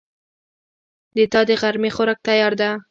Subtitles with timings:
[1.15, 2.69] د تا دغرمې خوراک تیار ده